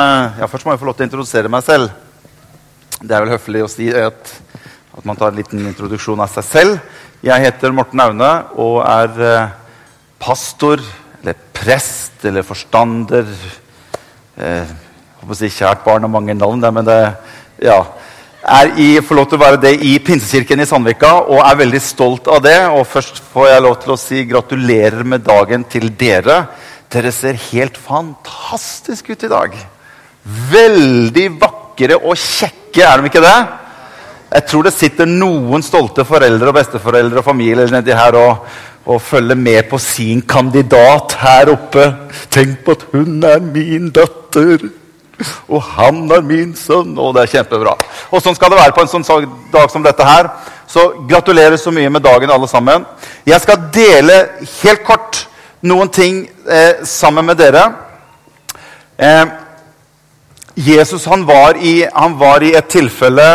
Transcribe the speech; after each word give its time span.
Eh, 0.00 0.40
Ja, 0.40 0.46
først 0.48 0.64
må 0.64 0.72
jeg 0.72 0.80
få 0.80 0.88
lov 0.88 0.96
til 0.96 1.04
å 1.04 1.08
introdusere 1.08 1.50
meg 1.52 1.64
selv. 1.66 1.90
Det 3.00 3.12
er 3.12 3.24
vel 3.24 3.34
høflig 3.34 3.64
å 3.64 3.68
si 3.68 3.88
at, 3.92 4.32
at 4.96 5.06
man 5.08 5.18
tar 5.18 5.32
en 5.32 5.40
liten 5.40 5.64
introduksjon 5.68 6.20
av 6.22 6.30
seg 6.32 6.46
selv. 6.46 6.76
Jeg 7.26 7.44
heter 7.44 7.74
Morten 7.76 8.00
Aune 8.00 8.30
og 8.60 8.78
er 8.86 9.24
eh, 9.26 9.50
pastor, 10.20 10.80
eller 11.20 11.36
prest, 11.56 12.22
eller 12.28 12.46
forstander. 12.46 13.28
Eh, 14.38 14.70
jeg 14.70 15.18
håper 15.20 15.36
å 15.36 15.40
si 15.40 15.50
kjært 15.52 15.82
barn 15.84 16.06
har 16.06 16.12
mange 16.12 16.36
navn, 16.38 16.64
men 16.78 16.86
det 16.86 17.00
ja, 17.66 17.80
er 18.40 18.72
i, 18.80 18.86
får 19.04 19.18
lov 19.18 19.26
til 19.28 19.40
å 19.40 19.42
være 19.42 19.60
det 19.66 19.74
i 19.84 19.98
Pinsekirken 20.06 20.64
i 20.64 20.68
Sandvika 20.70 21.10
og 21.26 21.42
er 21.44 21.58
veldig 21.60 21.82
stolt 21.84 22.30
av 22.32 22.40
det. 22.46 22.56
Og 22.72 22.86
først 22.88 23.20
får 23.34 23.50
jeg 23.50 23.66
lov 23.66 23.76
til 23.82 23.92
å 23.92 23.98
si 24.00 24.22
gratulerer 24.30 25.04
med 25.04 25.26
dagen 25.28 25.66
til 25.68 25.90
dere. 25.92 26.46
Dere 26.88 27.12
ser 27.12 27.36
helt 27.50 27.76
fantastisk 27.90 29.12
ut 29.12 29.28
i 29.28 29.32
dag. 29.34 29.60
Veldig 30.24 31.26
vakre 31.40 31.96
og 32.00 32.16
kjekke, 32.18 32.84
er 32.84 33.00
de 33.00 33.10
ikke 33.10 33.24
det? 33.24 33.38
Jeg 34.30 34.46
tror 34.46 34.66
det 34.66 34.74
sitter 34.76 35.08
noen 35.10 35.62
stolte 35.64 36.04
foreldre 36.06 36.52
og 36.52 36.58
besteforeldre 36.60 37.18
og 37.18 37.26
familier 37.26 37.72
nedi 37.72 37.94
her 37.96 38.14
og, 38.18 38.44
og 38.86 39.00
følger 39.02 39.38
med 39.38 39.64
på 39.70 39.80
sin 39.82 40.20
kandidat 40.22 41.16
her 41.18 41.50
oppe. 41.56 41.88
Tenk 42.30 42.60
på 42.66 42.76
at 42.76 42.84
hun 42.92 43.18
er 43.26 43.42
min 43.42 43.88
datter, 43.94 44.68
og 45.50 45.64
han 45.74 46.04
er 46.14 46.22
min 46.22 46.54
sønn. 46.54 46.94
Og 46.94 47.16
det 47.16 47.24
er 47.24 47.34
kjempebra. 47.34 47.74
Og 48.14 48.22
sånn 48.22 48.38
skal 48.38 48.54
det 48.54 48.60
være 48.60 48.76
på 48.76 48.86
en 48.86 48.92
sånn 48.92 49.26
dag 49.50 49.66
som 49.72 49.82
dette 49.82 50.06
her. 50.06 50.30
Så 50.70 50.86
gratulerer 51.10 51.58
så 51.58 51.74
mye 51.74 51.90
med 51.90 52.06
dagen, 52.06 52.30
alle 52.30 52.46
sammen. 52.48 52.86
Jeg 53.26 53.42
skal 53.42 53.66
dele 53.74 54.22
helt 54.60 54.86
kort 54.86 55.24
noen 55.66 55.90
ting 55.90 56.22
eh, 56.46 56.84
sammen 56.86 57.26
med 57.26 57.40
dere. 57.40 57.66
Eh, 58.94 59.24
Jesus 60.54 61.04
han 61.06 61.26
var, 61.26 61.56
i, 61.56 61.86
han 61.92 62.18
var 62.18 62.42
i 62.42 62.54
et 62.58 62.68
tilfelle 62.70 63.28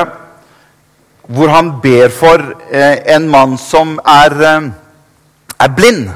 hvor 1.26 1.50
han 1.50 1.72
ber 1.82 2.12
for 2.14 2.42
eh, 2.70 3.00
en 3.16 3.30
mann 3.30 3.56
som 3.58 3.96
er, 4.06 4.36
eh, 4.46 4.68
er 5.60 5.74
blind. 5.74 6.10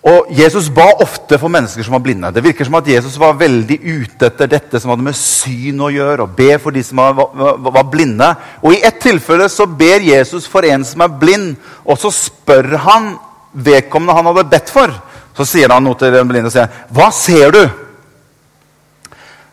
Og 0.00 0.30
Jesus 0.32 0.70
ba 0.72 0.86
ofte 1.04 1.36
for 1.38 1.52
mennesker 1.52 1.84
som 1.84 1.92
var 1.92 2.02
blinde. 2.04 2.30
Det 2.32 2.44
virker 2.44 2.64
som 2.64 2.78
at 2.78 2.88
Jesus 2.88 3.18
var 3.20 3.36
veldig 3.40 3.76
ute 3.84 4.30
etter 4.30 4.48
dette 4.48 4.80
som 4.80 4.94
hadde 4.94 5.04
med 5.04 5.16
syn 5.16 5.82
å 5.84 5.90
gjøre, 5.92 6.24
og 6.24 6.36
be 6.38 6.54
for 6.60 6.72
de 6.72 6.82
som 6.84 7.02
var, 7.02 7.18
var, 7.36 7.58
var 7.60 7.88
blinde. 7.92 8.30
Og 8.64 8.76
i 8.76 8.80
ett 8.86 9.00
tilfelle 9.02 9.48
så 9.52 9.66
ber 9.68 10.00
Jesus 10.04 10.48
for 10.48 10.64
en 10.64 10.86
som 10.88 11.04
er 11.04 11.18
blind, 11.20 11.52
og 11.84 12.00
så 12.00 12.12
spør 12.16 12.78
han 12.86 13.12
vedkommende 13.52 14.16
han 14.16 14.30
hadde 14.32 14.48
bedt 14.52 14.72
for. 14.72 14.94
Så 15.36 15.48
sier 15.48 15.72
han 15.72 15.84
noe 15.84 15.98
til 16.00 16.12
den 16.12 16.28
blinde 16.28 16.48
og 16.48 16.56
sier, 16.56 16.68
'Hva 16.92 17.10
ser 17.12 17.50
du?' 17.52 17.89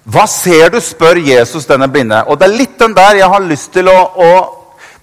Hva 0.08 0.24
ser 0.32 0.72
du, 0.72 0.80
spør 0.80 1.20
Jesus 1.20 1.68
denne 1.68 1.90
blinde. 1.92 2.22
Og 2.32 2.40
det 2.40 2.48
er 2.48 2.60
litt 2.62 2.78
den 2.80 2.96
der 2.96 3.20
jeg 3.20 3.28
har 3.32 3.44
lyst 3.44 3.74
til 3.76 3.90
å, 3.92 3.98
å 4.16 4.30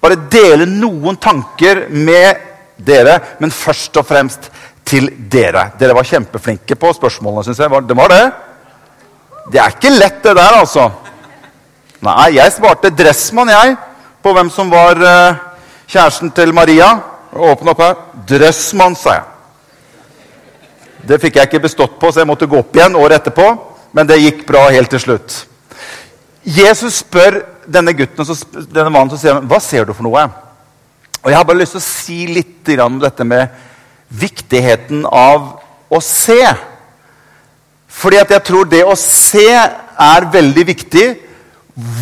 bare 0.00 0.16
dele 0.33 0.64
noen 0.69 1.19
tanker 1.20 1.86
med 1.92 2.41
dere, 2.77 3.19
men 3.41 3.52
først 3.52 4.00
og 4.00 4.06
fremst 4.08 4.48
til 4.84 5.11
dere. 5.30 5.70
Dere 5.80 5.96
var 5.96 6.08
kjempeflinke 6.08 6.77
på 6.80 6.92
spørsmålene, 6.96 7.44
syns 7.44 7.61
jeg. 7.61 7.83
Det 7.88 7.96
var 7.98 8.12
det? 8.12 8.22
Det 9.52 9.61
er 9.61 9.77
ikke 9.77 9.92
lett, 9.92 10.22
det 10.24 10.34
der, 10.38 10.56
altså. 10.62 10.88
Nei, 12.05 12.30
jeg 12.39 12.52
svarte 12.56 12.92
Dressmann, 12.92 13.52
jeg, 13.52 13.77
på 14.24 14.33
hvem 14.36 14.50
som 14.52 14.72
var 14.72 15.00
uh, 15.05 15.36
kjæresten 15.89 16.33
til 16.36 16.52
Maria. 16.56 16.91
Åpne 17.34 17.72
opp 17.72 17.84
her. 17.84 17.94
Dressmann, 18.28 18.96
sa 18.96 19.18
jeg. 19.18 19.30
Det 21.05 21.20
fikk 21.20 21.36
jeg 21.36 21.48
ikke 21.50 21.64
bestått 21.66 22.00
på, 22.00 22.08
så 22.08 22.22
jeg 22.22 22.28
måtte 22.33 22.48
gå 22.48 22.61
opp 22.64 22.77
igjen 22.77 22.96
året 22.96 23.20
etterpå. 23.20 23.73
Men 23.95 24.09
det 24.11 24.20
gikk 24.20 24.47
bra 24.48 24.67
helt 24.75 24.91
til 24.91 25.03
slutt. 25.03 25.37
Jesus 26.45 27.00
spør 27.05 27.39
denne 27.70 27.95
gutten, 27.97 28.27
denne 28.69 28.91
mannen 28.91 29.14
som 29.14 29.20
sier 29.20 29.45
hva 29.48 29.61
ser 29.62 29.86
du 29.86 29.95
for 29.95 30.05
noe. 30.06 30.27
Og 31.23 31.31
Jeg 31.31 31.39
har 31.39 31.47
bare 31.48 31.62
lyst 31.62 31.77
til 31.77 31.81
å 31.81 31.86
si 31.86 32.19
litt 32.29 32.68
om 32.85 32.98
dette 33.01 33.24
med 33.24 33.48
viktigheten 34.13 35.07
av 35.08 35.55
å 35.89 36.01
se. 36.05 36.42
Fordi 37.89 38.18
at 38.20 38.35
jeg 38.35 38.45
tror 38.45 38.68
det 38.68 38.83
å 38.85 38.96
se 38.98 39.46
er 39.48 40.29
veldig 40.35 40.67
viktig. 40.68 41.07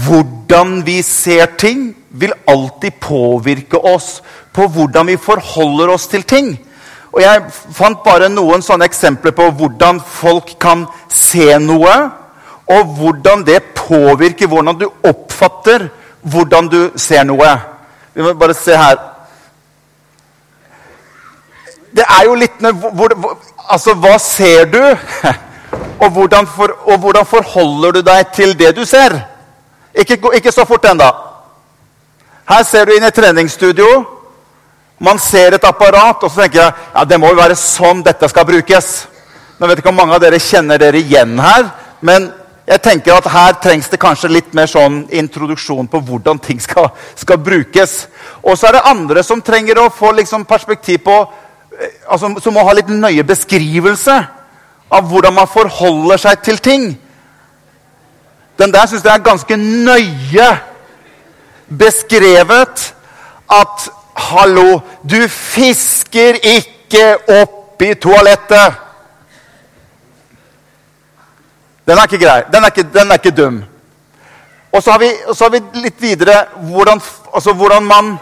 Hvordan 0.06 0.80
vi 0.86 0.98
ser 1.06 1.54
ting, 1.60 1.92
vil 2.12 2.34
alltid 2.48 2.98
påvirke 3.00 3.78
oss 3.78 4.18
på 4.52 4.66
hvordan 4.68 5.08
vi 5.08 5.16
forholder 5.16 5.94
oss 5.94 6.10
til 6.12 6.26
ting. 6.28 6.50
Og 7.12 7.20
Jeg 7.20 7.42
fant 7.76 8.00
bare 8.04 8.28
noen 8.32 8.62
sånne 8.64 8.88
eksempler 8.88 9.34
på 9.36 9.50
hvordan 9.58 10.00
folk 10.00 10.54
kan 10.60 10.86
se 11.12 11.58
noe, 11.60 11.96
og 12.72 12.94
hvordan 12.96 13.42
det 13.44 13.74
påvirker 13.76 14.48
hvordan 14.48 14.78
du 14.80 14.86
oppfatter 15.04 15.90
hvordan 16.22 16.68
du 16.68 16.90
ser 16.96 17.24
noe. 17.24 17.50
Vi 18.14 18.22
må 18.22 18.32
bare 18.38 18.54
se 18.54 18.76
her. 18.76 19.00
Det 21.92 22.04
er 22.08 22.24
jo 22.24 22.34
litt 22.34 22.62
hvor, 22.94 23.12
Altså, 23.68 23.94
hva 23.94 24.18
ser 24.18 24.64
du? 24.64 24.80
Og 26.02 26.10
hvordan, 26.10 26.46
for, 26.46 26.72
og 26.90 26.98
hvordan 26.98 27.26
forholder 27.26 27.90
du 27.90 28.00
deg 28.02 28.32
til 28.34 28.58
det 28.58 28.72
du 28.76 28.82
ser? 28.84 29.12
Ikke, 29.94 30.18
ikke 30.34 30.52
så 30.52 30.64
fort 30.66 30.84
ennå. 30.90 31.06
Her 32.48 32.62
ser 32.66 32.84
du 32.84 32.92
inn 32.96 33.06
i 33.06 33.10
treningsstudio. 33.14 33.86
Man 35.02 35.18
ser 35.18 35.56
et 35.56 35.64
apparat, 35.66 36.22
og 36.22 36.30
så 36.30 36.44
tenker 36.44 36.60
jeg 36.62 36.74
ja, 36.94 37.04
det 37.04 37.18
må 37.18 37.32
jo 37.32 37.40
være 37.40 37.58
sånn 37.58 38.04
dette 38.06 38.28
skal 38.30 38.46
brukes. 38.46 38.92
Nå 39.58 39.66
vet 39.66 39.82
ikke 39.82 39.90
om 39.90 39.98
mange 39.98 40.14
av 40.14 40.22
dere 40.22 40.38
kjenner 40.42 40.78
dere 40.78 41.00
igjen 41.02 41.34
her, 41.42 41.66
men 42.06 42.30
jeg 42.66 42.82
tenker 42.82 43.16
at 43.16 43.26
her 43.32 43.56
trengs 43.62 43.90
det 43.90 43.98
kanskje 44.00 44.30
litt 44.30 44.52
mer 44.54 44.70
sånn 44.70 45.02
introduksjon 45.10 45.88
på 45.90 46.00
hvordan 46.06 46.38
ting 46.42 46.60
skal, 46.62 46.92
skal 47.18 47.40
brukes. 47.42 48.04
Og 48.46 48.54
så 48.54 48.68
er 48.68 48.78
det 48.78 48.90
andre 48.92 49.24
som 49.26 49.42
trenger 49.42 49.80
å 49.82 49.90
få 49.90 50.12
liksom 50.14 50.46
perspektiv 50.46 51.02
på 51.02 51.16
eh, 51.18 51.96
altså, 52.06 52.30
Som 52.38 52.54
må 52.54 52.62
ha 52.62 52.74
litt 52.78 52.90
nøye 52.90 53.26
beskrivelse 53.26 54.18
av 54.92 55.08
hvordan 55.10 55.34
man 55.34 55.50
forholder 55.50 56.20
seg 56.22 56.44
til 56.46 56.62
ting. 56.62 56.86
Den 58.60 58.70
der 58.70 58.86
syns 58.86 59.02
jeg 59.02 59.14
er 59.14 59.26
ganske 59.26 59.56
nøye 59.58 60.48
beskrevet 61.72 62.92
at 63.50 63.88
Hallo, 64.22 64.80
du 65.02 65.18
fisker 65.28 66.38
ikke 66.38 67.02
opp 67.40 67.82
i 67.82 67.92
toalettet. 67.98 68.78
Den 71.86 71.98
er 71.98 72.06
ikke 72.06 72.22
grei. 72.22 72.40
Den 72.52 72.64
er 72.64 72.70
ikke, 72.70 72.88
den 72.94 73.10
er 73.10 73.18
ikke 73.18 73.34
dum. 73.36 73.62
Og 74.72 74.82
så 74.82 74.94
har 74.94 75.02
vi, 75.02 75.10
så 75.34 75.44
har 75.44 75.52
vi 75.56 75.80
litt 75.82 75.98
videre 76.00 76.36
hvordan, 76.70 77.02
altså 77.34 77.52
hvordan 77.52 77.84
man 77.84 78.14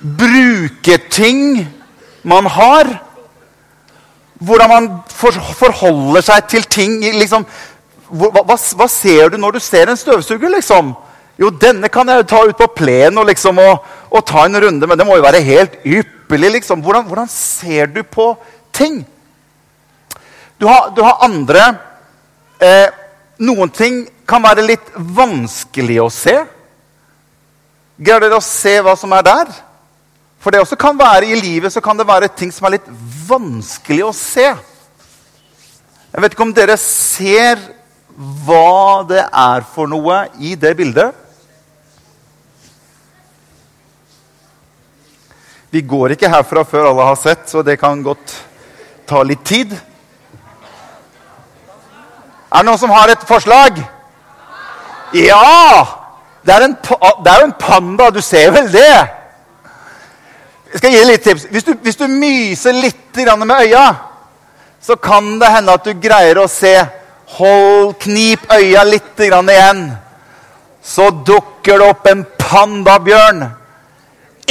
bruker 0.00 1.00
ting 1.10 1.64
man 2.22 2.46
har. 2.46 2.92
Hvordan 4.40 4.68
man 4.68 4.90
for, 5.08 5.32
forholder 5.56 6.24
seg 6.24 6.48
til 6.48 6.68
ting. 6.68 7.00
Liksom, 7.00 7.46
hva, 8.10 8.30
hva, 8.44 8.56
hva 8.56 8.90
ser 8.90 9.32
du 9.32 9.40
når 9.40 9.56
du 9.56 9.64
ser 9.64 9.88
en 9.90 9.98
støvsuger? 9.98 10.52
liksom? 10.52 10.92
Jo, 11.40 11.48
denne 11.50 11.88
kan 11.88 12.08
jeg 12.08 12.28
ta 12.28 12.42
ut 12.44 12.56
på 12.56 12.68
plenen 12.76 13.18
og, 13.18 13.26
liksom, 13.30 13.58
og, 13.58 13.84
og 14.10 14.26
ta 14.26 14.44
en 14.44 14.58
runde, 14.62 14.86
men 14.86 14.98
det 14.98 15.06
må 15.06 15.16
jo 15.16 15.24
være 15.24 15.42
helt 15.46 15.78
ypperlig. 15.86 16.50
liksom. 16.58 16.82
Hvordan, 16.82 17.06
hvordan 17.06 17.28
ser 17.30 17.86
du 17.86 18.02
på 18.02 18.32
ting? 18.72 19.04
Du 20.60 20.66
har, 20.66 20.90
du 20.96 21.02
har 21.02 21.22
andre 21.24 21.62
eh, 22.60 22.88
Noen 23.40 23.70
ting 23.72 24.02
kan 24.28 24.42
være 24.44 24.66
litt 24.66 24.90
vanskelig 25.16 25.94
å 26.02 26.10
se. 26.12 26.34
Greier 27.96 28.20
dere 28.20 28.36
å 28.36 28.44
se 28.44 28.74
hva 28.84 28.92
som 29.00 29.14
er 29.16 29.24
der? 29.24 29.54
For 30.40 30.52
det 30.52 30.60
også 30.60 30.76
kan 30.76 30.98
være 30.98 31.30
i 31.30 31.38
livet 31.40 31.72
så 31.72 31.80
kan 31.84 31.96
det 31.96 32.04
være 32.08 32.28
ting 32.36 32.52
som 32.52 32.68
er 32.68 32.74
litt 32.76 32.90
vanskelig 33.28 34.04
å 34.04 34.12
se. 34.12 34.44
Jeg 36.10 36.24
vet 36.24 36.36
ikke 36.36 36.44
om 36.44 36.52
dere 36.52 36.76
ser 36.80 37.64
hva 38.44 39.00
det 39.08 39.24
er 39.24 39.64
for 39.72 39.88
noe 39.88 40.26
i 40.36 40.52
det 40.60 40.74
bildet. 40.76 41.16
Vi 45.70 45.80
går 45.86 46.16
ikke 46.16 46.30
herfra 46.30 46.64
før 46.66 46.88
alle 46.90 47.04
har 47.06 47.18
sett, 47.18 47.44
så 47.46 47.62
det 47.62 47.76
kan 47.78 48.02
godt 48.02 48.32
ta 49.06 49.22
litt 49.22 49.44
tid. 49.46 49.76
Er 52.50 52.58
det 52.58 52.66
noen 52.66 52.80
som 52.80 52.90
har 52.90 53.12
et 53.12 53.26
forslag? 53.28 53.78
Ja! 55.14 55.86
Det 56.40 56.54
er, 56.56 56.64
jo 56.64 57.44
en 57.44 57.58
panda. 57.60 58.08
Du 58.10 58.18
ser 58.24 58.50
vel 58.50 58.70
det? 58.72 58.94
Jeg 60.72 60.80
skal 60.80 60.94
gi 60.94 61.04
litt 61.06 61.22
tips. 61.22 61.46
Hvis 61.52 61.66
du, 61.68 61.74
hvis 61.84 62.00
du 62.00 62.06
myser 62.08 62.74
litt 62.74 63.20
med 63.38 63.54
øya, 63.60 63.84
så 64.80 64.96
kan 64.96 65.38
det 65.38 65.52
hende 65.54 65.76
at 65.76 65.84
du 65.84 65.92
greier 66.00 66.38
å 66.40 66.48
se 66.48 66.78
Hold, 67.30 67.92
knip 68.02 68.48
øya 68.50 68.82
litt 68.82 69.20
igjen. 69.22 69.84
Så 70.82 71.10
dukker 71.22 71.78
det 71.78 71.90
opp 71.92 72.08
en 72.10 72.24
pandabjørn 72.40 73.44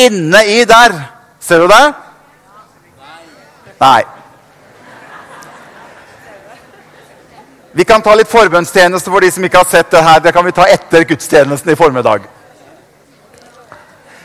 inne 0.05 0.45
i 0.47 0.63
der. 0.67 0.95
Ser 1.39 1.63
du 1.63 1.67
det? 1.71 1.83
Nei. 3.79 4.01
Vi 7.71 7.85
kan 7.85 8.01
ta 8.01 8.15
litt 8.17 8.31
forbønnstjeneste 8.31 9.11
for 9.11 9.23
de 9.23 9.29
som 9.31 9.45
ikke 9.45 9.61
har 9.61 9.69
sett 9.69 9.91
det 9.93 10.03
her. 10.03 10.19
Det 10.23 10.33
kan 10.35 10.45
vi 10.45 10.55
ta 10.55 10.65
etter 10.67 11.05
gudstjenesten 11.07 11.71
i 11.71 11.77
formiddag. 11.79 12.25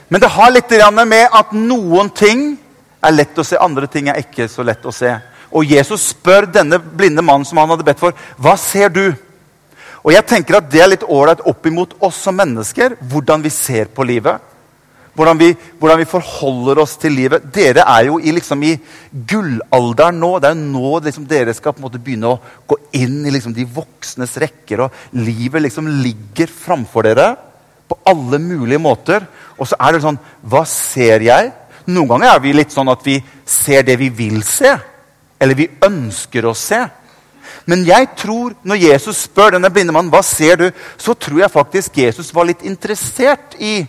Men 0.08 0.20
det 0.20 0.32
har 0.32 0.50
litt 0.50 0.70
med 1.06 1.28
at 1.32 1.52
noen 1.52 2.10
ting 2.10 2.56
er 3.04 3.12
lett 3.12 3.38
å 3.38 3.44
se, 3.44 3.56
andre 3.60 3.86
ting 3.86 4.08
er 4.08 4.20
ikke 4.20 4.48
så 4.48 4.64
lett 4.64 4.84
å 4.84 4.92
se. 4.92 5.12
Og 5.52 5.64
Jesus 5.64 6.08
spør 6.10 6.46
denne 6.46 6.78
blinde 6.78 7.22
mannen 7.22 7.44
som 7.44 7.58
han 7.58 7.70
hadde 7.70 7.84
bedt 7.84 8.00
for, 8.00 8.16
hva 8.38 8.56
ser 8.56 8.88
du? 8.88 9.14
Og 10.04 10.12
jeg 10.12 10.26
tenker 10.26 10.58
at 10.58 10.70
Det 10.70 10.80
er 10.80 10.90
litt 10.90 11.04
ålreit 11.04 11.40
opp 11.46 11.66
imot 11.66 11.94
oss 12.00 12.16
som 12.26 12.36
mennesker, 12.36 12.96
hvordan 13.00 13.42
vi 13.42 13.50
ser 13.50 13.86
på 13.86 14.04
livet. 14.04 14.40
Hvordan 15.14 15.38
vi, 15.38 15.52
hvordan 15.78 16.00
vi, 16.00 16.08
forholder 16.10 16.80
oss 16.82 16.96
til 16.98 17.14
livet. 17.14 17.44
Dere 17.54 17.84
er 17.86 18.08
jo 18.08 18.18
i, 18.18 18.32
liksom, 18.34 18.62
i 18.66 18.72
gullalderen 19.30 20.18
nå. 20.18 20.32
Det 20.42 20.50
er 20.50 20.56
jo 20.56 20.70
nå 20.72 20.92
liksom, 21.06 21.26
dere 21.30 21.54
skal 21.54 21.74
på 21.74 21.82
en 21.82 21.86
måte 21.86 22.02
begynne 22.02 22.32
å 22.32 22.40
gå 22.66 22.78
inn 22.98 23.20
i 23.22 23.34
liksom, 23.34 23.54
de 23.54 23.66
voksnes 23.76 24.34
rekker. 24.42 24.82
Og 24.86 25.20
livet 25.22 25.62
liksom 25.62 25.90
ligger 26.02 26.50
framfor 26.50 27.06
dere 27.06 27.28
på 27.86 28.00
alle 28.10 28.42
mulige 28.42 28.82
måter. 28.82 29.28
Og 29.54 29.70
så 29.70 29.78
er 29.78 29.94
det 29.94 30.02
sånn 30.02 30.18
Hva 30.42 30.64
ser 30.66 31.22
jeg? 31.28 31.52
Noen 31.86 32.10
ganger 32.10 32.32
er 32.32 32.42
vi 32.42 32.56
litt 32.56 32.74
sånn 32.74 32.90
at 32.90 33.06
vi 33.06 33.20
ser 33.46 33.86
det 33.86 33.98
vi 34.00 34.10
vil 34.10 34.42
se. 34.46 34.74
Eller 35.38 35.58
vi 35.58 35.70
ønsker 35.84 36.48
å 36.48 36.56
se. 36.58 36.80
Men 37.70 37.84
jeg 37.86 38.10
tror, 38.18 38.54
når 38.66 38.82
Jesus 38.82 39.24
spør 39.28 39.54
denne 39.54 39.70
blinde 39.72 39.94
mannen 39.94 40.12
hva 40.12 40.22
ser 40.26 40.58
du, 40.60 40.66
så 40.98 41.14
tror 41.14 41.44
jeg 41.44 41.52
faktisk 41.52 42.00
Jesus 42.02 42.32
var 42.34 42.48
litt 42.48 42.64
interessert 42.66 43.54
i 43.62 43.84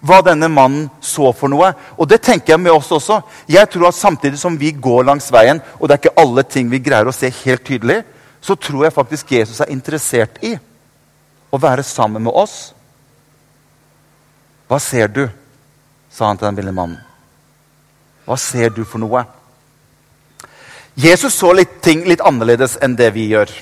hva 0.00 0.20
denne 0.22 0.48
mannen 0.50 0.86
så 1.02 1.32
for 1.34 1.50
noe. 1.50 1.72
Og 1.98 2.08
det 2.10 2.20
tenker 2.22 2.54
jeg 2.54 2.62
med 2.62 2.72
oss 2.72 2.90
også. 2.94 3.20
Jeg 3.50 3.70
tror 3.70 3.88
at 3.88 3.98
Samtidig 3.98 4.38
som 4.38 4.58
vi 4.58 4.70
går 4.72 5.04
langs 5.08 5.30
veien, 5.34 5.60
og 5.78 5.88
det 5.88 5.96
er 5.96 6.02
ikke 6.04 6.22
alle 6.22 6.44
ting 6.46 6.70
vi 6.70 6.82
greier 6.82 7.08
å 7.08 7.14
se 7.14 7.30
helt 7.42 7.64
tydelig, 7.66 8.02
så 8.40 8.54
tror 8.54 8.86
jeg 8.86 8.94
faktisk 8.94 9.32
Jesus 9.34 9.60
er 9.60 9.72
interessert 9.74 10.38
i 10.46 10.54
å 11.50 11.58
være 11.58 11.82
sammen 11.82 12.22
med 12.22 12.32
oss. 12.32 12.72
Hva 14.68 14.78
ser 14.82 15.08
du? 15.08 15.26
sa 16.18 16.26
han 16.26 16.38
til 16.38 16.48
den 16.48 16.56
ville 16.58 16.72
mannen. 16.74 16.98
Hva 18.26 18.36
ser 18.40 18.72
du 18.74 18.82
for 18.84 18.98
noe? 18.98 19.22
Jesus 20.98 21.36
så 21.38 21.52
litt 21.54 21.78
ting 21.84 22.02
litt 22.08 22.24
annerledes 22.26 22.74
enn 22.82 22.96
det 22.98 23.12
vi 23.14 23.28
gjør. 23.30 23.52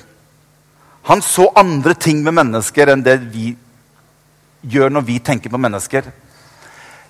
Han 1.10 1.20
så 1.22 1.50
andre 1.58 1.94
ting 1.94 2.22
med 2.24 2.34
mennesker 2.38 2.90
enn 2.94 3.04
det 3.04 3.18
vi 3.34 3.50
gjør 4.66 4.94
når 4.94 5.04
vi 5.06 5.18
tenker 5.20 5.52
på 5.52 5.60
mennesker. 5.60 6.08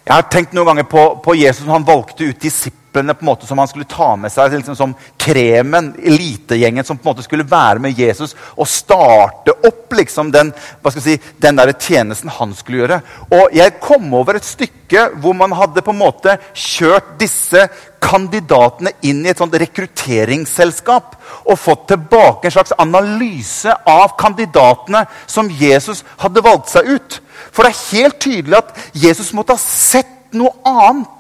Jeg 0.07 0.15
har 0.15 0.27
tenkt 0.31 0.53
noen 0.55 0.69
ganger 0.71 0.87
på, 0.87 1.05
på 1.25 1.35
Jesus 1.35 1.67
han 1.67 1.87
valgte 1.87 2.29
ut 2.31 2.43
disiplene 2.43 2.86
på 2.97 3.25
en 3.25 3.29
måte 3.29 3.47
som 3.47 3.59
han 3.59 3.69
skulle 3.69 3.89
ta 3.89 4.15
med 4.17 4.33
seg. 4.33 4.55
Liksom 4.57 4.77
som 4.79 4.95
kremen, 5.21 5.93
elitegjengen, 5.99 6.85
som 6.85 6.99
på 6.99 7.09
en 7.09 7.15
måte 7.15 7.27
skulle 7.27 7.47
være 7.49 7.83
med 7.83 7.99
Jesus 7.99 8.35
og 8.57 8.69
starte 8.71 9.55
opp 9.67 9.93
liksom 9.97 10.31
den, 10.35 10.53
hva 10.83 10.93
skal 10.93 11.05
si, 11.05 11.19
den 11.43 11.59
der 11.59 11.75
tjenesten 11.75 12.33
han 12.33 12.55
skulle 12.57 12.85
gjøre. 12.85 13.01
Og 13.31 13.57
Jeg 13.57 13.79
kom 13.81 14.13
over 14.15 14.37
et 14.39 14.47
stykke 14.47 15.09
hvor 15.21 15.35
man 15.37 15.55
hadde 15.57 15.83
på 15.83 15.93
en 15.95 16.01
måte 16.01 16.37
kjørt 16.55 17.17
disse 17.21 17.67
kandidatene 18.03 18.93
inn 19.09 19.25
i 19.25 19.31
et 19.33 19.41
sånt 19.41 19.55
rekrutteringsselskap 19.59 21.17
og 21.47 21.59
fått 21.59 21.89
tilbake 21.91 22.47
en 22.47 22.55
slags 22.55 22.75
analyse 22.79 23.73
av 23.89 24.15
kandidatene 24.21 25.07
som 25.27 25.51
Jesus 25.51 26.05
hadde 26.21 26.45
valgt 26.45 26.71
seg 26.75 26.93
ut. 26.97 27.19
For 27.51 27.65
det 27.65 27.73
er 27.73 27.87
helt 27.97 28.21
tydelig 28.23 28.61
at 28.61 28.77
Jesus 28.95 29.33
måtte 29.37 29.57
ha 29.57 29.63
sett 29.63 30.13
noe 30.37 30.53
annet 30.67 31.16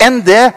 enn 0.00 0.20
det 0.24 0.52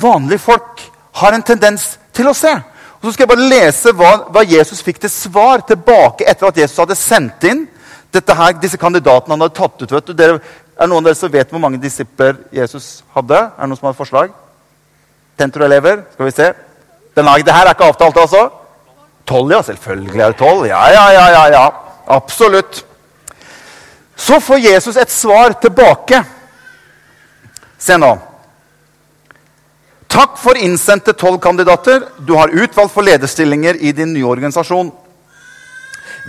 vanlige 0.00 0.42
folk 0.44 0.82
har 1.20 1.36
en 1.36 1.44
tendens 1.44 1.94
til 2.14 2.28
å 2.30 2.36
se. 2.36 2.52
Og 2.98 3.08
så 3.08 3.14
skal 3.14 3.26
jeg 3.26 3.32
bare 3.34 3.48
lese 3.50 3.92
hva, 3.92 4.12
hva 4.32 4.42
Jesus 4.48 4.82
fikk 4.82 5.02
til 5.02 5.12
svar 5.12 5.64
tilbake 5.68 6.26
etter 6.26 6.48
at 6.48 6.60
Jesus 6.62 6.80
hadde 6.80 6.98
sendt 6.98 7.44
inn 7.50 7.66
her, 8.14 8.54
disse 8.62 8.78
kandidatene 8.78 9.34
han 9.34 9.42
hadde 9.42 9.56
tatt 9.56 9.82
ut. 9.82 9.92
vet 9.92 10.06
du. 10.06 10.12
Dere, 10.14 10.38
er 10.78 10.88
noen 10.88 11.02
av 11.02 11.10
dere 11.10 11.18
som 11.18 11.32
vet 11.32 11.50
hvor 11.50 11.62
mange 11.62 11.80
disipler 11.82 12.36
Jesus 12.54 13.02
hadde? 13.14 13.36
Er 13.36 13.60
det 13.60 13.68
noen 13.68 13.80
som 13.80 13.88
har 13.88 13.96
forslag? 13.98 14.32
Tentor-elever? 15.38 16.04
Skal 16.14 16.28
vi 16.28 16.34
se. 16.34 16.52
Den 17.14 17.26
laget, 17.26 17.46
det 17.46 17.54
her 17.54 17.66
er 17.66 17.74
ikke 17.74 17.88
avtalt, 17.90 18.16
altså? 18.22 18.44
Tolv, 19.26 19.50
ja. 19.50 19.62
Selvfølgelig 19.62 20.20
er 20.20 20.34
det 20.34 20.38
tolv. 20.38 20.66
Ja, 20.66 20.84
ja, 20.94 21.08
ja, 21.12 21.26
ja, 21.34 21.44
ja. 21.52 21.64
Absolutt. 22.06 22.84
Så 24.16 24.40
får 24.40 24.62
Jesus 24.62 24.96
et 24.96 25.10
svar 25.10 25.56
tilbake. 25.62 26.22
Se 27.78 27.98
nå. 27.98 28.14
Takk 30.14 30.36
for 30.38 30.54
innsendte 30.56 31.12
tolv 31.12 31.40
kandidater. 31.42 32.04
Du 32.18 32.36
har 32.38 32.48
utvalgt 32.48 32.92
for 32.94 33.02
lederstillinger 33.02 33.74
i 33.74 33.90
din 33.92 34.12
nye 34.14 34.24
organisasjon. 34.24 34.92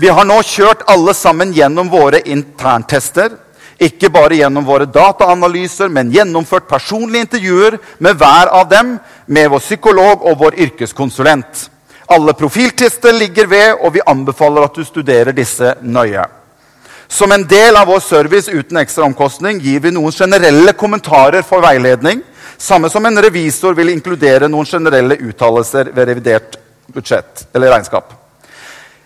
Vi 0.02 0.10
har 0.10 0.26
nå 0.26 0.40
kjørt 0.42 0.82
alle 0.90 1.14
sammen 1.14 1.52
gjennom 1.54 1.92
våre 1.94 2.24
interntester. 2.26 3.36
Ikke 3.78 4.10
bare 4.10 4.40
gjennom 4.40 4.66
våre 4.66 4.88
dataanalyser, 4.90 5.92
men 5.94 6.10
gjennomført 6.10 6.66
personlige 6.68 7.28
intervjuer 7.28 7.78
med 8.02 8.18
hver 8.18 8.50
av 8.58 8.66
dem, 8.74 8.96
med 9.26 9.52
vår 9.54 9.62
psykolog 9.62 10.26
og 10.26 10.40
vår 10.42 10.58
yrkeskonsulent. 10.66 11.70
Alle 12.10 12.34
profiltester 12.34 13.14
ligger 13.14 13.46
ved, 13.54 13.72
og 13.82 13.94
vi 13.94 14.08
anbefaler 14.08 14.66
at 14.66 14.76
du 14.76 14.86
studerer 14.86 15.36
disse 15.36 15.76
nøye. 15.82 16.26
Som 17.08 17.32
en 17.32 17.46
del 17.46 17.78
av 17.78 17.86
vår 17.92 18.02
service 18.02 18.50
uten 18.50 18.82
ekstra 18.82 19.06
omkostning 19.06 19.60
gir 19.62 19.84
vi 19.84 19.94
noen 19.94 20.16
generelle 20.16 20.74
kommentarer 20.74 21.46
for 21.46 21.62
veiledning, 21.62 22.24
samme 22.58 22.90
som 22.90 23.06
en 23.06 23.22
revisor 23.22 23.74
vil 23.74 23.90
inkludere 23.94 24.50
noen 24.52 24.66
generelle 24.66 25.18
uttalelser 25.18 25.92
ved 25.96 26.08
revidert 26.08 26.60
budsjett 26.88 27.48
eller 27.54 27.74
regnskap. 27.74 28.14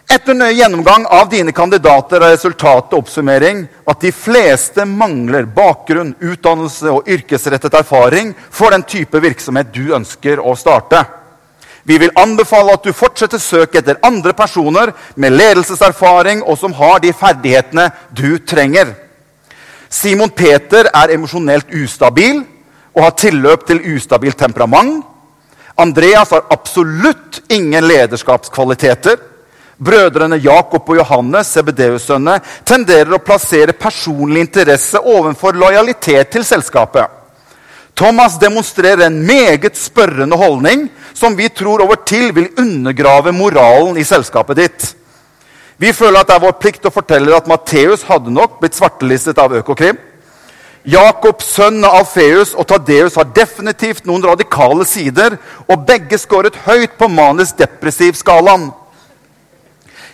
Etter 0.10 0.34
nøye 0.34 0.56
gjennomgang 0.58 1.04
av 1.06 1.28
dine 1.30 1.54
kandidater 1.54 2.24
er 2.24 2.34
resultatet 2.34 2.96
oppsummering 2.98 3.60
at 3.86 4.00
de 4.02 4.10
fleste 4.10 4.82
mangler 4.90 5.46
bakgrunn, 5.46 6.16
utdannelse 6.18 6.90
og 6.90 7.10
yrkesrettet 7.14 7.78
erfaring 7.78 8.32
for 8.50 8.74
den 8.74 8.82
type 8.90 9.22
virksomhet 9.22 9.70
du 9.70 9.94
ønsker 9.94 10.42
å 10.42 10.56
starte. 10.58 11.04
Vi 11.86 12.00
vil 12.02 12.16
anbefale 12.18 12.74
at 12.74 12.84
du 12.86 12.94
fortsetter 12.94 13.38
søk 13.42 13.78
etter 13.78 14.02
andre 14.06 14.34
personer 14.34 14.96
med 15.16 15.38
ledelseserfaring 15.38 16.42
og 16.42 16.58
som 16.58 16.74
har 16.74 16.98
de 17.06 17.14
ferdighetene 17.14 17.92
du 18.10 18.40
trenger. 18.42 18.96
Simon 19.90 20.34
Peter 20.34 20.90
er 20.90 21.14
emosjonelt 21.14 21.70
ustabil 21.70 22.44
og 22.96 23.04
har 23.04 23.16
tilløp 23.18 23.66
til 23.68 23.82
ustabilt 23.96 24.38
temperament. 24.40 25.04
Andreas 25.80 26.32
har 26.36 26.48
absolutt 26.52 27.42
ingen 27.50 27.88
lederskapskvaliteter. 27.88 29.20
Brødrene 29.80 30.42
Jakob 30.44 30.90
og 30.92 30.98
Johannes 31.00 31.54
Sebedeus-sønnene 31.56 32.42
tenderer 32.68 33.16
å 33.16 33.22
plassere 33.24 33.78
personlig 33.80 34.44
interesse 34.44 35.00
overfor 35.00 35.56
lojalitet 35.56 36.34
til 36.36 36.44
selskapet. 36.44 37.08
Thomas 37.96 38.38
demonstrerer 38.40 39.06
en 39.08 39.22
meget 39.28 39.78
spørrende 39.80 40.38
holdning 40.40 40.86
som 41.14 41.36
vi 41.36 41.50
tror 41.52 41.84
over 41.84 42.00
til 42.08 42.32
vil 42.36 42.52
undergrave 42.60 43.32
moralen 43.36 43.98
i 44.00 44.08
selskapet 44.08 44.60
ditt. 44.60 44.86
Vi 45.80 45.94
føler 45.96 46.20
at 46.20 46.28
det 46.28 46.36
er 46.36 46.44
vår 46.44 46.58
plikt 46.60 46.88
å 46.88 46.92
fortelle 46.92 47.36
at 47.36 47.48
Matteus 47.48 48.04
hadde 48.08 48.32
nok 48.36 48.60
blitt 48.60 48.76
svartelistet 48.76 49.40
av 49.40 49.56
Økokrim. 49.56 50.00
Jakob, 50.88 51.42
sønn 51.44 51.84
av 51.84 51.98
Alfeus 52.00 52.54
og 52.56 52.68
Tadeus 52.70 53.18
har 53.20 53.28
definitivt 53.36 54.06
noen 54.08 54.24
radikale 54.24 54.86
sider, 54.88 55.36
og 55.68 55.84
begge 55.88 56.18
skåret 56.18 56.56
høyt 56.66 56.96
på 57.00 57.10
manus-depressiv-skalaen. 57.12 58.70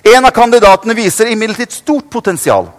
En 0.06 0.26
av 0.26 0.34
kandidatene 0.34 0.96
viser 0.98 1.30
imidlertid 1.30 1.74
stort 1.74 2.10
potensial. 2.14 2.72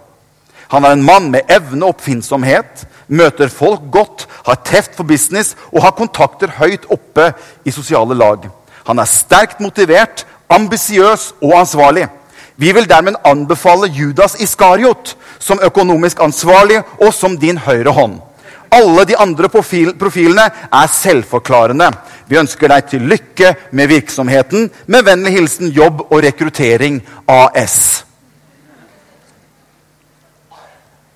Han 0.71 0.83
er 0.83 0.97
en 0.97 1.03
mann 1.03 1.29
med 1.31 1.47
evne 1.51 1.85
og 1.85 1.95
oppfinnsomhet, 1.95 2.83
møter 3.07 3.51
folk 3.51 3.87
godt, 3.91 4.27
har 4.47 4.59
teft 4.67 4.95
for 4.95 5.07
business 5.07 5.55
og 5.71 5.81
har 5.85 5.95
kontakter 5.95 6.51
høyt 6.59 6.89
oppe 6.91 7.31
i 7.63 7.71
sosiale 7.71 8.15
lag. 8.15 8.49
Han 8.87 8.99
er 8.99 9.07
sterkt 9.07 9.63
motivert, 9.63 10.25
ambisiøs 10.51 11.33
og 11.41 11.55
ansvarlig. 11.59 12.07
Vi 12.57 12.71
vil 12.73 12.87
dermed 12.89 13.19
anbefale 13.23 13.87
Judas 13.93 14.35
Iskariot 14.41 15.13
som 15.39 15.61
økonomisk 15.61 16.19
ansvarlig 16.25 16.79
og 16.97 17.13
som 17.13 17.37
din 17.37 17.59
høyre 17.61 17.93
hånd. 17.93 18.17
Alle 18.73 19.05
de 19.07 19.15
andre 19.15 19.49
profil 19.49 19.93
profilene 19.99 20.47
er 20.73 20.89
selvforklarende. 20.91 21.91
Vi 22.27 22.39
ønsker 22.39 22.73
deg 22.73 22.89
til 22.89 23.05
lykke 23.07 23.53
med 23.71 23.91
virksomheten. 23.93 24.71
Med 24.87 25.05
vennlig 25.05 25.35
hilsen 25.37 25.69
Jobb 25.71 26.01
og 26.09 26.23
rekruttering 26.25 26.99
AS. 27.29 27.77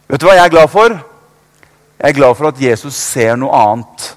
Vet 0.08 0.22
du 0.22 0.28
hva 0.28 0.38
jeg 0.38 0.46
er 0.46 0.54
glad 0.54 0.70
for? 0.72 0.94
Jeg 2.02 2.10
er 2.14 2.18
glad 2.18 2.38
for 2.38 2.52
at 2.52 2.62
Jesus 2.62 2.96
ser 2.96 3.34
noe 3.40 3.56
annet 3.56 4.12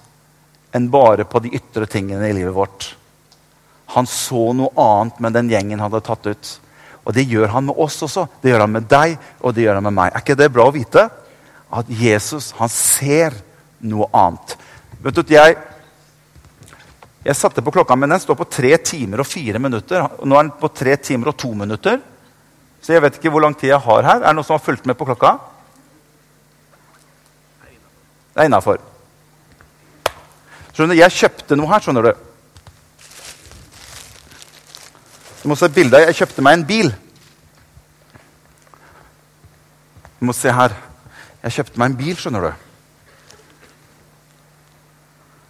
enn 0.75 0.91
bare 0.91 1.25
på 1.25 1.41
de 1.41 1.53
ytre 1.55 1.87
tingene 1.91 2.29
i 2.29 2.37
livet 2.37 2.55
vårt. 2.55 2.91
Han 3.95 4.09
så 4.11 4.51
noe 4.57 4.73
annet 4.81 5.21
med 5.23 5.37
den 5.37 5.51
gjengen 5.53 5.81
han 5.81 5.89
hadde 5.89 6.05
tatt 6.05 6.27
ut. 6.27 6.53
Og 7.05 7.13
det 7.17 7.27
gjør 7.29 7.51
han 7.53 7.67
med 7.69 7.81
oss 7.81 8.01
også. 8.05 8.27
Det 8.41 8.53
gjør 8.53 8.65
han 8.65 8.73
med 8.73 8.89
deg, 8.89 9.19
og 9.45 9.55
det 9.55 9.67
gjør 9.67 9.79
han 9.79 9.87
med 9.87 9.97
meg. 9.99 10.13
Er 10.13 10.25
ikke 10.25 10.39
det 10.41 10.51
bra 10.53 10.69
å 10.69 10.75
vite? 10.75 11.05
At 11.75 11.91
Jesus 11.91 12.53
han 12.59 12.73
ser 12.73 13.37
noe 13.85 14.09
annet. 14.17 14.57
Vet 15.05 15.21
du, 15.21 15.35
jeg, 15.35 15.57
Jeg 17.25 17.37
satte 17.37 17.63
på 17.65 17.73
klokka, 17.73 17.97
men 17.97 18.13
den 18.13 18.21
står 18.21 18.37
på 18.37 18.45
tre 18.53 18.77
timer 18.77 19.23
og 19.23 19.27
fire 19.27 19.59
minutter. 19.59 20.03
Nå 20.29 20.37
er 20.37 20.43
den 20.45 20.57
på 20.61 20.69
tre 20.69 20.97
timer 21.01 21.31
og 21.33 21.39
to 21.41 21.55
minutter. 21.57 22.01
Så 22.85 22.93
jeg 22.93 23.01
vet 23.01 23.17
ikke 23.17 23.31
hvor 23.33 23.41
lang 23.41 23.57
tid 23.57 23.71
jeg 23.71 23.81
har 23.81 24.05
her. 24.05 24.19
Er 24.21 24.29
det 24.29 24.37
noen 24.37 24.45
som 24.45 24.59
har 24.59 24.65
fulgt 24.65 24.85
med 24.85 24.97
på 24.99 25.07
klokka? 25.09 25.39
Det 28.35 28.43
er 28.43 28.51
innafor. 28.51 28.83
Jeg 30.75 31.17
kjøpte 31.17 31.57
noe 31.57 31.71
her, 31.71 31.81
skjønner 31.81 32.11
du. 32.11 32.25
Du 35.45 35.51
må 35.53 35.57
se 35.61 35.69
bildet. 35.69 36.07
Jeg 36.09 36.17
kjøpte 36.17 36.43
meg 36.43 36.57
en 36.57 36.63
bil. 36.65 36.87
Du 40.17 40.25
må 40.25 40.33
se 40.33 40.49
her. 40.49 40.73
Jeg 41.43 41.53
kjøpte 41.59 41.83
meg 41.83 41.91
en 41.91 41.97
bil, 41.99 42.15
skjønner 42.17 42.47
du. 42.47 42.63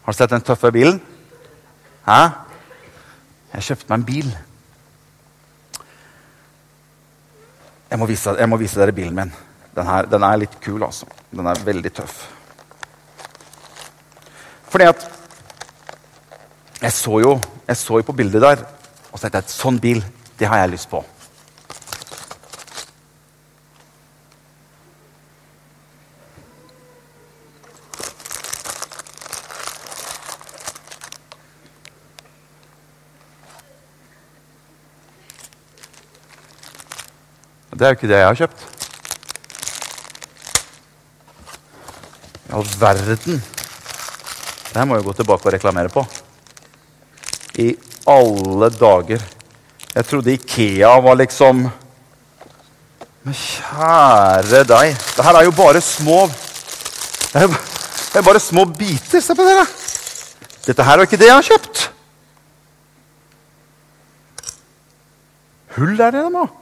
Har 0.03 0.17
du 0.17 0.19
sett 0.19 0.35
den 0.35 0.43
tøffe 0.43 0.73
bilen? 0.75 0.99
Hæ? 2.09 2.19
Jeg 3.55 3.69
kjøpte 3.69 3.93
meg 3.93 4.01
en 4.01 4.09
bil. 4.11 4.35
Jeg 7.95 8.03
må 8.03 8.11
vise, 8.11 8.35
jeg 8.35 8.51
må 8.51 8.59
vise 8.59 8.83
dere 8.83 8.99
bilen 8.99 9.15
min. 9.15 9.35
Den, 9.77 9.87
her, 9.87 10.11
den 10.11 10.27
er 10.27 10.43
litt 10.43 10.59
kul, 10.65 10.83
altså. 10.83 11.07
Den 11.31 11.47
er 11.47 11.67
veldig 11.71 11.93
tøff. 11.95 12.25
Fordi 14.75 14.91
at 14.91 15.11
Jeg 16.83 16.93
så 16.93 17.19
jo, 17.23 17.39
jeg 17.69 17.77
så 17.81 17.97
jo 17.97 18.05
på 18.05 18.13
bildet 18.13 18.43
der, 18.43 18.65
og 19.15 19.21
så 19.21 19.29
tenkte 19.29 19.39
jeg 19.39 19.47
at 19.47 19.53
sånn 19.55 19.77
bil, 19.79 20.01
det 20.41 20.49
har 20.51 20.59
jeg 20.65 20.73
lyst 20.73 20.89
på. 20.91 20.99
Det 37.75 37.87
er 37.87 37.93
jo 37.93 37.99
ikke 38.01 38.11
det 38.11 38.19
jeg 38.19 38.27
har 38.27 38.43
kjøpt. 38.43 38.61
I 42.51 42.53
all 42.59 42.69
verden. 42.83 43.43
Det 44.75 44.79
her 44.79 44.87
må 44.91 44.99
jeg 44.99 45.07
gå 45.07 45.19
tilbake 45.23 45.47
og 45.47 45.55
reklamere 45.55 45.91
på. 45.95 46.03
I 47.63 47.75
alle 48.07 48.71
dager. 48.71 49.23
Jeg 49.95 50.07
trodde 50.07 50.33
Ikea 50.33 50.93
var 51.01 51.15
liksom 51.15 51.69
Men 53.25 53.37
kjære 53.39 54.65
deg. 54.69 54.97
Det 55.17 55.25
her 55.25 55.39
er 55.39 55.47
jo 55.47 55.55
bare 55.57 55.81
små 55.81 56.27
Det 57.33 57.43
er 57.43 57.55
det 58.15 58.25
bare 58.25 58.41
små 58.41 58.65
biter. 58.65 59.21
Se 59.21 59.35
på 59.35 59.47
dere. 59.47 59.65
Dette 60.67 60.85
her 60.85 60.99
er 60.99 61.07
ikke 61.07 61.19
det 61.21 61.31
jeg 61.31 61.35
har 61.35 61.47
kjøpt. 61.47 61.91
Hull 65.77 65.99
er 65.99 66.13
det 66.15 66.23
de 66.23 66.37
har. 66.37 66.53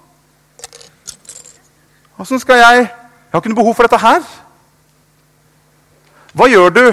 Åssen 2.22 2.40
skal 2.40 2.62
jeg 2.62 2.78
Jeg 2.82 2.90
har 3.32 3.40
ikke 3.40 3.50
noe 3.52 3.62
behov 3.62 3.74
for 3.74 3.88
dette 3.88 4.00
her. 4.00 4.24
Hva 6.36 6.48
gjør 6.48 6.72
du? 6.72 6.84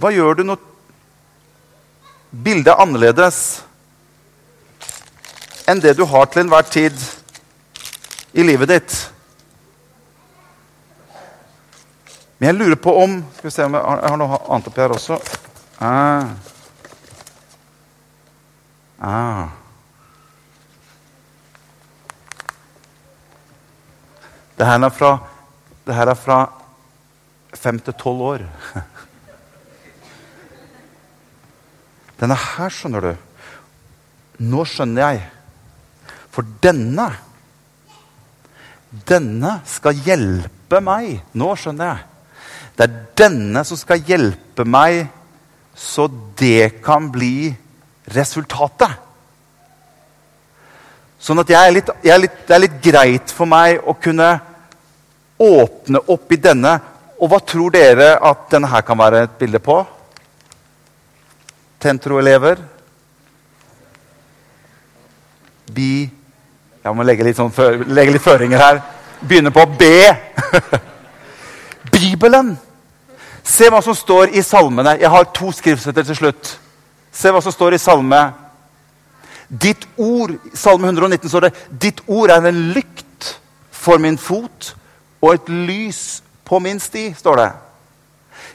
Hva 0.00 0.12
gjør 0.12 0.38
du 0.38 0.42
når 0.48 0.60
bildet 2.44 2.72
er 2.72 2.82
annerledes 2.82 3.40
enn 5.66 5.80
det 5.82 5.96
du 5.98 6.04
har 6.06 6.28
til 6.30 6.44
enhver 6.44 6.66
tid 6.70 6.96
i 8.36 8.44
livet 8.46 8.70
ditt? 8.70 8.96
Men 12.38 12.50
jeg 12.50 12.58
lurer 12.58 12.80
på 12.80 12.92
om 13.00 13.16
Skal 13.38 13.48
vi 13.48 13.54
se 13.54 13.64
om 13.64 13.74
jeg 13.78 13.82
har, 13.82 14.02
jeg 14.02 14.12
har 14.12 14.20
noe 14.20 14.40
annet 14.44 14.68
oppi 14.70 14.82
her 14.84 14.94
også. 14.96 15.20
Ah. 15.80 16.34
Ah. 19.00 19.46
Det 24.56 24.66
her 24.66 24.84
er 24.84 24.90
fra, 24.90 26.14
fra 26.16 26.38
fem 27.54 27.78
til 27.80 27.94
tolv 27.94 28.20
år. 28.20 28.46
Denne 32.20 32.36
her, 32.40 32.72
skjønner 32.72 33.04
du 33.04 33.14
Nå 34.46 34.64
skjønner 34.68 35.00
jeg. 35.00 35.22
For 36.32 36.44
denne 36.64 37.08
Denne 39.08 39.58
skal 39.68 39.98
hjelpe 40.06 40.80
meg. 40.84 41.18
Nå 41.36 41.54
skjønner 41.58 41.90
jeg. 41.90 42.04
Det 42.76 42.84
er 42.84 42.96
denne 43.16 43.62
som 43.64 43.78
skal 43.80 44.04
hjelpe 44.04 44.64
meg, 44.68 45.06
så 45.76 46.06
det 46.36 46.82
kan 46.84 47.08
bli 47.12 47.48
resultatet. 48.12 48.92
Sånn 51.20 51.40
at 51.40 51.50
jeg 51.50 51.68
er 51.68 51.72
litt, 51.72 51.92
jeg 52.04 52.12
er 52.12 52.20
litt, 52.20 52.36
det 52.46 52.54
er 52.54 52.62
litt 52.62 52.76
greit 52.84 53.32
for 53.32 53.48
meg 53.48 53.80
å 53.80 53.96
kunne 53.96 54.28
åpne 55.40 56.04
opp 56.12 56.32
i 56.36 56.40
denne. 56.40 56.74
Og 57.16 57.32
hva 57.32 57.40
tror 57.40 57.72
dere 57.72 58.14
at 58.20 58.44
denne 58.52 58.68
her 58.70 58.84
kan 58.86 59.00
være 59.00 59.24
et 59.24 59.38
bilde 59.40 59.60
på? 59.64 59.80
Tentro-elever? 61.86 62.60
Bi 65.70 66.10
Jeg 66.86 66.94
må 66.94 67.02
legge 67.02 67.24
litt, 67.26 67.38
sånn, 67.38 67.50
legge 67.90 68.12
litt 68.14 68.22
føringer 68.22 68.62
her. 68.62 68.76
Begynne 69.26 69.50
på 69.50 69.64
B. 69.74 69.88
Bibelen! 71.96 72.52
Se 73.46 73.66
hva 73.70 73.80
som 73.82 73.94
står 73.94 74.36
i 74.38 74.42
salmene. 74.42 74.94
Jeg 75.00 75.10
har 75.10 75.26
to 75.34 75.50
skriftsetter 75.54 76.06
til 76.06 76.18
slutt. 76.20 76.52
Se 77.10 77.32
hva 77.34 77.42
som 77.42 77.54
står 77.54 77.74
i 77.74 77.82
salme 77.82 78.20
Ditt 79.46 79.84
ord, 79.96 80.32
Salme 80.58 80.88
119 80.90 81.30
står 81.30 81.46
det 81.46 81.52
Ditt 81.70 82.00
ord 82.10 82.32
er 82.34 82.48
en 82.48 82.64
lykt 82.74 83.28
for 83.70 84.02
min 84.02 84.18
fot 84.18 84.72
og 85.22 85.36
et 85.36 85.48
lys 85.48 86.00
på 86.46 86.58
min 86.62 86.80
sti, 86.82 87.08
står 87.18 87.38
det. 87.40 87.50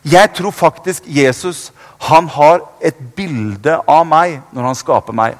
Jeg 0.03 0.33
tror 0.33 0.51
faktisk 0.51 1.05
Jesus 1.05 1.69
han 2.01 2.27
har 2.33 2.63
et 2.81 2.97
bilde 3.15 3.75
av 3.85 4.05
meg 4.09 4.39
når 4.55 4.71
han 4.71 4.77
skaper 4.77 5.13
meg. 5.13 5.35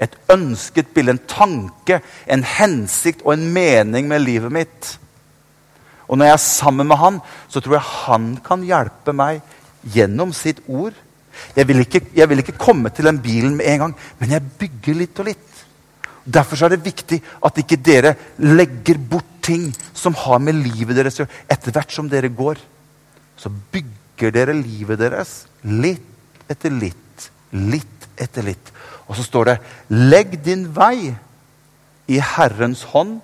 Et 0.00 0.16
ønsket 0.32 0.92
bilde, 0.96 1.14
en 1.16 1.28
tanke, 1.28 2.00
en 2.28 2.44
hensikt 2.44 3.24
og 3.24 3.34
en 3.34 3.46
mening 3.52 4.08
med 4.08 4.24
livet 4.24 4.52
mitt. 4.52 4.90
Og 6.08 6.18
når 6.18 6.28
jeg 6.28 6.36
er 6.36 6.44
sammen 6.44 6.88
med 6.90 7.00
han, 7.00 7.20
så 7.48 7.60
tror 7.60 7.78
jeg 7.78 7.94
han 8.04 8.34
kan 8.44 8.66
hjelpe 8.66 9.16
meg 9.16 9.40
gjennom 9.94 10.34
sitt 10.36 10.60
ord 10.68 10.96
jeg 11.56 11.66
vil, 11.68 11.82
ikke, 11.84 12.02
jeg 12.14 12.28
vil 12.30 12.42
ikke 12.42 12.58
komme 12.60 12.90
til 12.94 13.08
den 13.08 13.20
bilen 13.22 13.56
med 13.58 13.68
en 13.72 13.84
gang, 13.84 13.94
men 14.18 14.34
jeg 14.34 14.50
bygger 14.60 14.98
litt 14.98 15.22
og 15.22 15.28
litt. 15.30 15.62
Derfor 16.24 16.64
er 16.64 16.74
det 16.74 16.84
viktig 16.84 17.18
at 17.46 17.58
ikke 17.62 17.80
dere 17.80 18.14
legger 18.44 19.00
bort 19.10 19.38
ting 19.42 19.70
som 19.96 20.14
har 20.14 20.38
med 20.42 20.58
livet 20.60 20.98
deres 20.98 21.18
å 21.18 21.24
gjøre. 21.24 21.38
Etter 21.50 21.74
hvert 21.74 21.94
som 21.94 22.10
dere 22.10 22.30
går, 22.30 22.60
så 23.40 23.48
bygger 23.48 24.34
dere 24.34 24.56
livet 24.56 25.00
deres 25.00 25.44
litt 25.64 26.50
etter 26.50 26.72
litt, 26.74 27.30
litt 27.56 28.08
etter 28.20 28.44
litt. 28.44 28.72
Og 29.08 29.16
så 29.16 29.24
står 29.24 29.44
det 29.48 29.58
'Legg 29.88 30.42
din 30.44 30.68
vei 30.74 31.16
i 32.06 32.18
Herrens 32.20 32.82
hånd, 32.92 33.20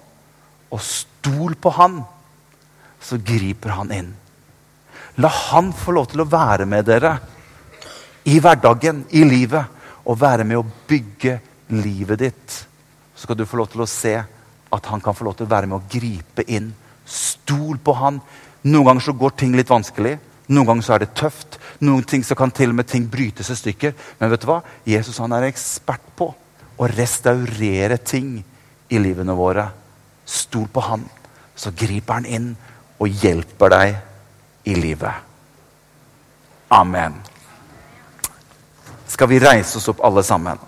og 0.70 0.80
stol 0.80 1.54
på 1.54 1.70
Han'. 1.70 2.04
Så 3.00 3.18
griper 3.18 3.70
Han 3.70 3.92
inn. 3.92 4.14
La 5.18 5.28
Han 5.28 5.72
få 5.72 5.92
lov 5.92 6.06
til 6.10 6.20
å 6.20 6.30
være 6.30 6.66
med 6.66 6.86
dere 6.86 7.18
i 8.24 8.40
hverdagen, 8.40 9.04
i 9.10 9.22
livet, 9.24 9.66
og 10.04 10.20
være 10.20 10.44
med 10.44 10.58
å 10.58 10.66
bygge 10.88 11.40
livet 11.68 12.18
ditt. 12.18 12.66
Så 13.14 13.26
skal 13.26 13.36
du 13.36 13.46
få 13.46 13.56
lov 13.56 13.70
til 13.70 13.82
å 13.82 13.90
se 13.90 14.16
at 14.72 14.86
han 14.86 15.00
kan 15.00 15.14
få 15.14 15.24
lov 15.24 15.36
til 15.36 15.46
å 15.46 15.50
være 15.50 15.66
med 15.70 15.78
å 15.78 15.88
gripe 15.90 16.44
inn. 16.50 16.72
Stol 17.06 17.78
på 17.78 17.94
han. 18.00 18.20
Noen 18.66 18.88
ganger 18.90 19.06
så 19.06 19.14
går 19.16 19.36
ting 19.38 19.54
litt 19.56 19.70
vanskelig. 19.70 20.16
Noen 20.50 20.68
ganger 20.68 20.86
så 20.86 20.96
er 20.96 21.04
det 21.04 21.14
tøft. 21.18 21.58
Noen 21.86 22.06
ting 22.06 22.24
så 22.26 22.36
kan 22.38 22.54
til 22.54 22.74
og 22.74 22.80
med 22.80 22.90
ting 22.90 23.06
brytes 23.10 23.50
i 23.50 23.58
stykker. 23.58 23.94
Men 24.20 24.32
vet 24.32 24.42
du 24.42 24.48
hva? 24.50 24.60
Jesus 24.86 25.20
han 25.22 25.34
er 25.36 25.48
ekspert 25.48 26.10
på 26.18 26.32
å 26.76 26.90
restaurere 26.92 27.98
ting 28.02 28.40
i 28.90 29.00
livene 29.02 29.36
våre. 29.36 29.68
Stol 30.26 30.66
på 30.72 30.82
han, 30.88 31.06
så 31.56 31.72
griper 31.74 32.18
han 32.20 32.26
inn 32.26 32.50
og 32.98 33.22
hjelper 33.22 33.72
deg 33.72 33.96
i 34.66 34.76
livet. 34.78 35.24
Amen 36.74 37.22
skal 39.16 39.28
vi 39.28 39.38
reise 39.40 39.78
oss 39.78 39.88
opp 39.88 40.02
alle 40.04 40.22
sammen. 40.22 40.58